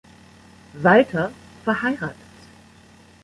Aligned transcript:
Walter 0.73 1.31
verheiratet. 1.63 2.17